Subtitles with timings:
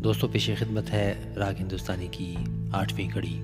[0.00, 2.36] दोस्तों, पेश खिदमत है राग हिंदुस्तानी की
[2.70, 3.34] आठवीं कड़ी।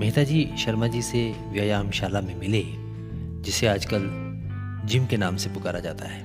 [0.00, 2.64] मेहता जी शर्मा जी से व्यायामशाला में मिले,
[3.42, 4.00] जिसे आजकल
[4.84, 6.22] जिम के नाम से पुकारा जाता है।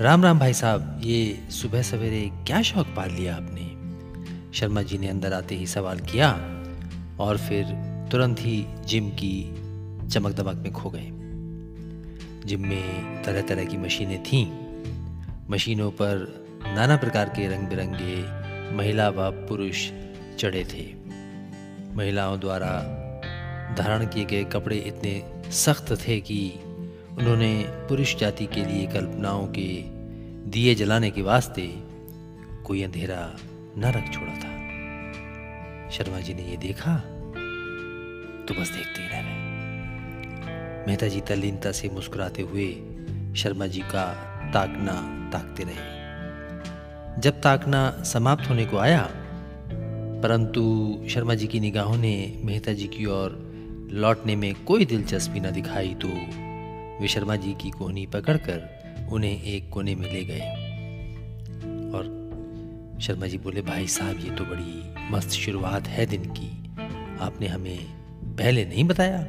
[0.00, 3.76] राम राम भाई साहब, ये सुबह सवेरे क्या शौक पाल लिया आपने?
[4.52, 6.32] शर्मा जी ने अंदर आते ही सवाल किया
[7.20, 7.64] और फिर
[8.10, 9.54] तुरंत ही जिम की
[10.08, 11.10] चमक दमक में खो गए।
[12.46, 14.65] जिम में तरह तरह की मशीनें थीं
[15.50, 19.90] मशीनों पर नाना प्रकार के रंग बिरंगे महिला व पुरुष
[20.38, 20.94] चढ़े थे।
[21.94, 22.72] महिलाओं द्वारा
[23.78, 26.52] धारण किए गए कपड़े इतने सख्त थे कि
[27.18, 29.82] उन्होंने पुरुष जाति के लिए कल्पनाओं के
[30.50, 31.74] दिए जलाने के वास्ते
[32.64, 33.36] कोई अंधेरा
[33.78, 36.96] न रख छोड़ा था। शर्मा जी ने ये देखा
[38.48, 39.22] तो बस देखते ही रह
[40.86, 42.72] मेहता जी तल्लीनता से मुस्कुराते हुए
[43.36, 44.94] शर्मा जी का ताकना
[45.32, 49.08] ताकते रहे। जब ताकना समाप्त होने को आया,
[50.22, 50.62] परंतु
[51.08, 53.38] शर्मा जी की निगाहों ने मेहता जी की ओर
[53.92, 56.08] लौटने में कोई दिलचस्पी न दिखाई तो
[57.00, 60.50] वे शर्मा जी की कोहनी पकड़कर उन्हें एक कोने में ले गए।
[61.94, 62.04] और
[63.00, 66.50] शर्मा जी बोले, भाई साहब, ये तो बड़ी मस्त शुरुआत है दिन की।
[67.20, 67.78] आपने हमें
[68.38, 69.26] पहले नहीं बताया?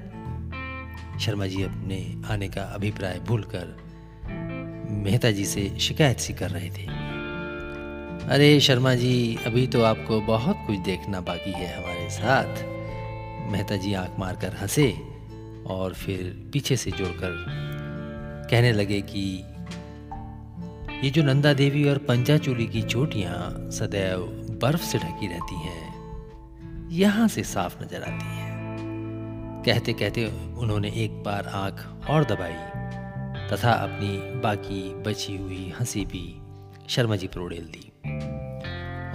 [1.19, 3.75] शर्मा जी अपने आने का अभिप्राय भूलकर
[4.89, 6.85] मेहता जी से शिकायत सी कर रहे थे।
[8.27, 12.63] अरे शर्मा जी, अभी तो आपको बहुत कुछ देखना बाकी है हमारे साथ।
[13.51, 14.89] मेहता जी आँख मारकर हंसे
[15.67, 17.45] और फिर पीछे से जोड़कर
[18.51, 19.23] कहने लगे कि
[21.03, 24.19] ये जो नंदा देवी और पंचाचूली की चोटियाँ सदैव
[24.61, 28.55] बर्फ़ से ढकी रहती हैं, यहाँ से साफ़ नज़र आती हैं।
[29.65, 30.25] कहते कहते
[30.57, 32.53] उन्होंने एक बार आँख और दबाई
[33.51, 36.25] तथा अपनी बाकी बची हुई हँसी भी
[36.89, 37.91] शर्मा जी पर उड़ेल दी।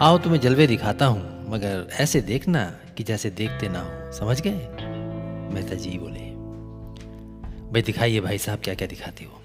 [0.01, 2.65] आओ तुम्हें जलवे दिखाता हूँ, मगर ऐसे देखना
[2.97, 4.89] कि जैसे देखते ना हो, समझ गए?
[5.55, 6.25] मेहता जी बोले,
[7.73, 9.41] भाई दिखाइए भाई साहब क्या क्या दिखाते हो?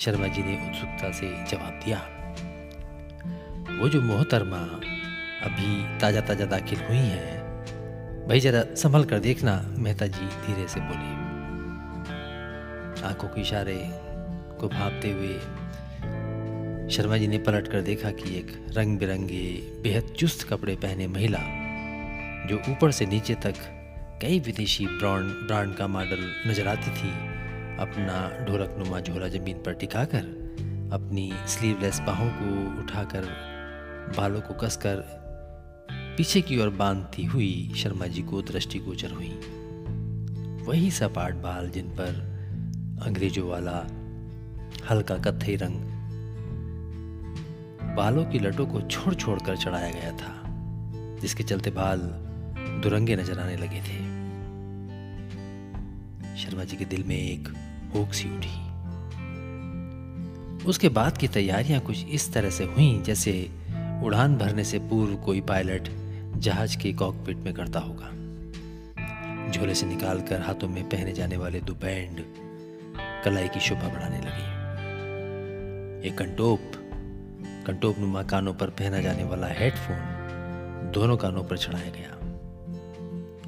[0.00, 1.98] शर्मा जी ने उत्सुकता से जवाब दिया,
[3.80, 4.62] वो जो मोहतरमा
[5.46, 10.80] अभी ताज़ा ताज़ा दाखिल हुई हैं, भाई जरा संभल कर देखना, मेहता जी धीरे से
[10.80, 11.16] बोले।
[13.08, 13.78] आँखों के इशारे
[14.60, 15.38] को भापते हुए
[16.88, 19.46] शर्मा जी ने पलट कर देखा कि एक रंग बिरंगे
[19.82, 21.38] बेहद चुस्त कपड़े पहने महिला,
[22.48, 23.54] जो ऊपर से नीचे तक
[24.22, 27.10] कई विदेशी ब्रांड ब्रांड का मॉडल नज़र आती थी,
[27.78, 30.24] अपना ढोलक नुमा झोला ज़मीन पर टिकाकर,
[30.92, 33.28] अपनी स्लीवलेस बाहों को उठाकर,
[34.16, 35.04] बालों को कसकर,
[36.16, 39.30] पीछे की ओर बांधती हुई शर्मा जी को दृष्टिगोचर हुई।
[40.64, 42.26] वही सपाट बाल जिन पर
[43.06, 43.86] अंग्रेज़ों वाला
[44.90, 45.76] हल्का कत्थई रंग।
[47.96, 50.32] बालों की लटों को छोड़ छोड़ कर चढ़ाया गया था,
[51.20, 51.98] जिसके चलते बाल
[52.82, 53.98] दुरंगे नज़र आने लगे थे।
[56.36, 57.48] शर्मा जी के दिल में एक
[57.92, 58.56] भूख सी उठी।
[60.64, 63.50] उसके बाद की तैयारियाँ कुछ इस तरह से हुई जैसे
[64.04, 65.88] उड़ान भरने से पूर्व कोई पायलट
[66.38, 68.08] जहाज़ के कॉकपिट में करता होगा।
[69.50, 72.24] झोले से निकालकर हाथों में पहने जाने वाले दो बैंड
[73.24, 74.57] कलाई की शोभा बढ़ाने लगी।
[76.04, 76.60] एक कंटोप
[77.66, 82.12] कंटोप नुमा कानों पर पहना जाने वाला हेडफोन दोनों कानों पर चढ़ाया गया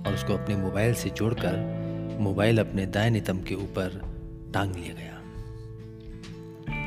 [0.03, 1.56] और उसको अपने मोबाइल से जोड़कर
[2.21, 4.00] मोबाइल अपने दाएँ नितम के ऊपर
[4.55, 5.16] टांग लिया गया।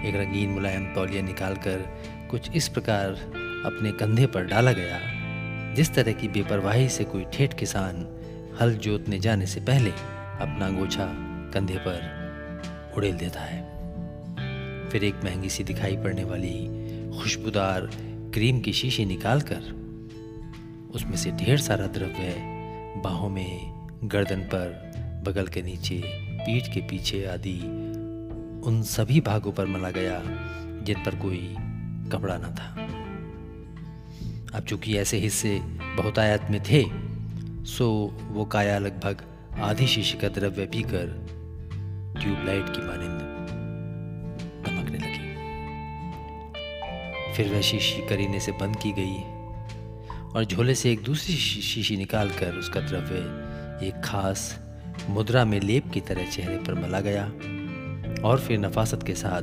[0.09, 1.78] एक रंगीन मुलायम तौलिया निकालकर
[2.31, 3.09] कुछ इस प्रकार
[3.66, 5.00] अपने कंधे पर डाला गया,
[5.74, 8.07] जिस तरह की बेपरवाही से कोई ठेठ किसान
[8.62, 11.13] हल जोतने जाने से पहले अपना गोछा
[11.53, 13.72] कंधे पर उड़ेल देता है।
[14.94, 16.68] फिर एक महँगी सी दिखाई पड़ने वाली
[17.20, 17.90] खुशबूदार
[18.34, 19.62] क्रीम की शीशी निकालकर
[20.96, 22.36] उसमें से ढेर सारा द्रव्य
[23.04, 23.74] बाहों में
[24.04, 24.94] गर्दन पर,
[25.28, 27.59] बगल के नीचे, पीठ के पीछे आदि
[28.68, 30.22] उन सभी भागों पर मला गया,
[30.84, 31.56] जिन पर कोई
[32.12, 32.69] कपड़ा ना था।
[34.57, 35.60] अब चूँकि ऐसे हिस्से
[35.98, 36.86] बहुतायत में थे,
[37.66, 39.25] सो वो काया लगभग
[39.60, 41.06] आधी शीशी का द्रव्य पीकर
[42.22, 43.12] ट्यूबलाइट की मानिंद
[47.35, 49.21] फिर वह शीशी करीने से बंद की गई
[50.31, 53.44] और झोले से एक दूसरी शीशी निकालकर उसका द्रव्य
[53.88, 54.59] एक खास
[55.09, 57.25] मुद्रा में लेप की तरह चेहरे पर मला गया
[58.27, 59.41] और फिर नफासत के साथ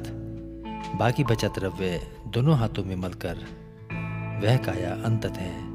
[0.97, 3.35] बाकी बचा द्रव्य दोनों हाथों में मलकर
[4.43, 5.71] वह काया अंततः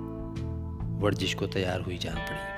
[1.00, 2.56] वर्जिश को तैयार हुई जान पड़ी।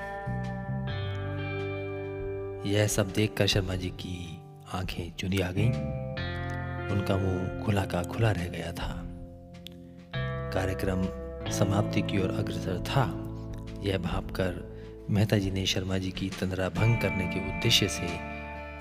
[2.70, 4.40] यह सब देखकर शर्मा जी की
[4.74, 5.70] आँखें चुनी आ गईं।
[6.90, 8.97] उनका मुँह खुला का खुला रह गया था।
[10.48, 11.02] कार्यक्रम
[11.52, 13.04] समाप्ति की ओर अग्रसर था।
[13.82, 14.66] यह भापकर
[15.10, 18.06] मेहता जी ने शर्मा जी की तंद्रा भंग करने के उद्देश्य से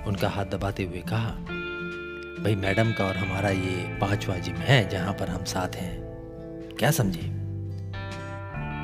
[0.08, 1.30] उनका हाथ दबाते हुए कहा,
[2.44, 5.96] भाई मैडम का और हमारा ये पांचवा जिम है जहाँ पर हम साथ हैं।
[6.80, 7.22] क्या समझे?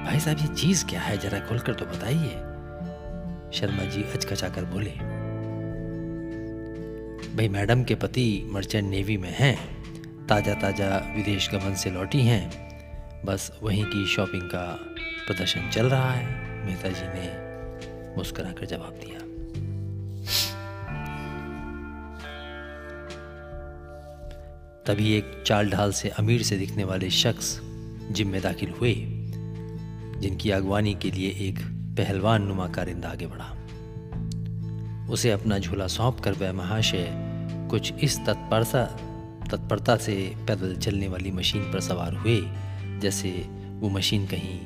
[0.06, 1.18] भाई साहब, ये चीज़ क्या है?
[1.18, 2.30] जरा खोलकर तो बताइए।
[3.54, 4.92] शर्मा जी अचकचाकर बोले,
[7.36, 9.56] भाई मैडम के पति मर्चेंट नेवी में हैं।
[10.28, 12.44] ताज़ा ताज़ा विदेश गमन से लौटी हैं।
[13.26, 14.80] बस वहीं की शॉपिंग का
[15.28, 16.26] प्रदर्शन चल रहा है।
[16.66, 19.20] मेहता जी ने मुस्करा कर जवाब दिया।
[24.86, 27.60] तभी एक चाल ढाल से अमीर से दिखने वाले शख्स
[28.12, 28.94] जिम में दाखिल हुए,
[30.20, 31.60] जिनकी अगवानी के लिए एक
[31.98, 33.58] पहलवान नुमा कारिंदा आगे बढ़ा।
[35.12, 37.10] उसे अपना झूला सौंप कर वह महाशय
[37.70, 38.86] कुछ इस तत्परता
[39.52, 42.42] तत्परता से पैदल चलने वाली मशीन पर सवार हुए
[43.04, 43.30] जैसे
[43.80, 44.60] वो मशीन कहीं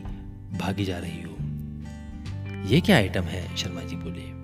[0.58, 1.36] भागी जा रही हो।
[2.68, 4.38] ये क्या आइटम है, शर्मा जी बोले।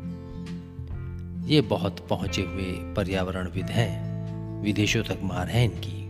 [1.53, 4.13] ये बहुत पहुँचे हुए पर्यावरणविद हैं।
[4.61, 6.03] विदेशों तक मार है इनकी।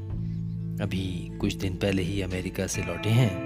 [0.83, 3.45] अभी कुछ दिन पहले ही अमेरिका से लौटे हैं।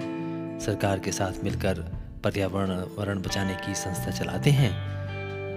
[0.60, 1.80] सरकार के साथ मिलकर
[2.24, 4.72] पर्यावरण वरण बचाने की संस्था चलाते हैं।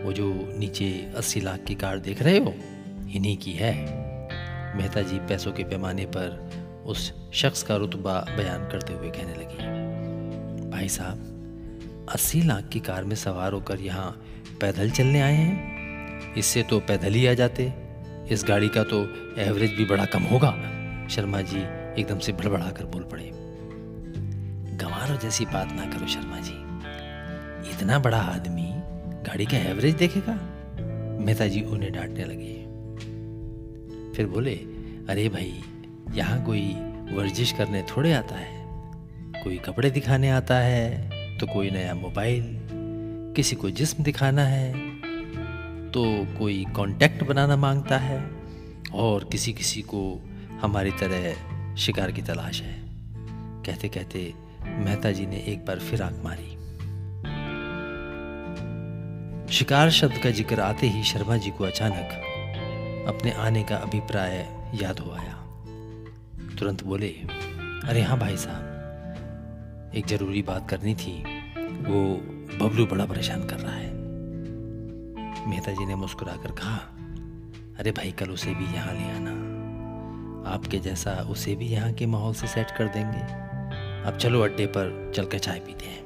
[0.05, 2.55] वो जो नीचे अस्सी लाख की कार देख रहे हो,
[3.11, 3.75] इन्हीं की है।
[4.77, 6.60] मेहता जी पैसों के पैमाने पर
[6.91, 13.05] उस शख्स का रुतबा बयान करते हुए कहने लगी, भाई साहब, अस्सी लाख की कार
[13.05, 14.11] में सवार होकर यहाँ
[14.61, 17.73] पैदल चलने आए हैं। इससे तो पैदल ही आ जाते।
[18.31, 19.03] इस गाड़ी का तो
[19.41, 20.51] एवरेज भी बड़ा कम होगा।
[21.11, 21.61] शर्मा जी
[22.01, 23.31] एकदम से भड़बड़ा कर बोल पड़े,
[24.77, 26.59] गंवारों जैसी बात ना करो शर्मा जी।
[27.71, 28.69] इतना बड़ा आदमी
[29.25, 30.35] गाड़ी का एवरेज देखेगा?
[31.21, 32.55] मेहता जी उन्हें डांटने लगे।
[34.15, 34.55] फिर बोले,
[35.09, 35.53] अरे भाई
[36.11, 36.67] यहाँ कोई
[37.13, 38.59] वर्जिश करने थोड़े आता है।
[39.35, 42.43] कोई कपड़े दिखाने आता है तो कोई नया मोबाइल,
[43.37, 44.73] किसी को जिस्म दिखाना है
[45.91, 46.03] तो
[46.39, 48.21] कोई कांटेक्ट बनाना माँगता है,
[48.95, 50.03] और किसी किसी को
[50.63, 52.75] हमारी तरह शिकार की तलाश है।
[53.67, 54.33] कहते कहते
[54.67, 56.49] मेहता जी ने एक बार फिर आँख मारी।
[59.55, 64.37] शिकार शब्द का ज़िक्र आते ही शर्मा जी को अचानक अपने आने का अभिप्राय
[64.75, 65.37] याद हो आया।
[66.61, 67.09] तुरंत बोले,
[67.89, 71.23] अरे हाँ भाई साहब, एक ज़रूरी बात करनी थी।
[71.83, 72.01] वो
[72.59, 73.93] बबलू बड़ा परेशान कर रहा है।
[75.51, 76.77] मेहता जी ने मुस्कुराकर कहा,
[77.81, 79.31] अरे भाई, कल उसे भी यहाँ ले आना।
[80.51, 83.23] आपके जैसा उसे भी यहाँ के माहौल से सेट कर देंगे।
[84.11, 86.05] अब चलो अड्डे पर चलकर चाय पीते हैं।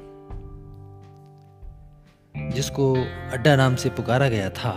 [2.50, 2.94] जिसको
[3.32, 4.72] अड्डा नाम से पुकारा गया था,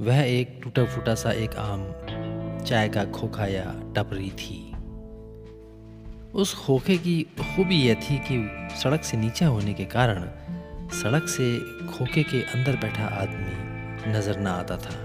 [0.00, 1.80] वह एक टूटा फूटा सा एक आम
[2.68, 3.64] चाय का खोखा या
[3.96, 4.72] टपरी थी।
[6.34, 8.36] उस खोखे की खूबी यह थी कि
[8.78, 10.28] सड़क से नीचे होने के कारण
[10.88, 14.96] सड़क से खोखे के अंदर बैठा आदमी नज़र न आता था।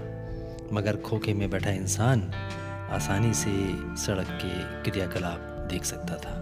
[0.72, 2.30] मगर खोखे में बैठा इंसान
[2.90, 3.52] आसानी से
[3.96, 6.34] सड़क के क्रियाकलाप देख सकता था।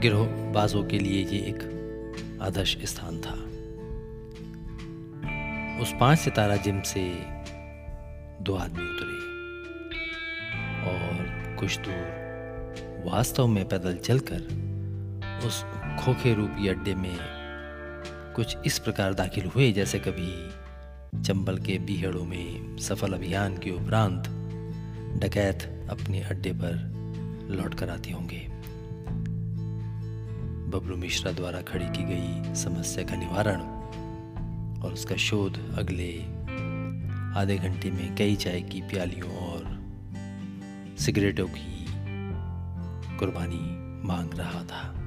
[0.00, 3.36] गिरोह बाजों के लिए ये एक आदर्श स्थान था।
[5.82, 7.10] उस पाँच सितारा जिम से
[8.42, 9.25] दो आदमी उतरे।
[11.56, 14.42] कुछ दूर, वास्तव में पैदल चलकर
[15.46, 15.62] उस
[16.00, 17.16] खोखे रूपी अड्डे में
[18.36, 24.28] कुछ इस प्रकार दाखिल हुए, जैसे कभी चंबल के बीहड़ों में सफल अभियान के उपरांत
[25.22, 26.74] डकैत अपने अड्डे पर
[27.50, 28.46] लौट कर आते होंगे।
[30.70, 33.60] बबलू मिश्रा द्वारा खड़ी की गई समस्या का निवारण
[34.82, 36.12] और उसका शोध अगले
[37.40, 39.45] आधे घंटे में कई चाय की प्यालियों
[40.98, 41.86] सिगरेटों की
[43.18, 43.60] कुर्बानी
[44.06, 45.05] मांग रहा था।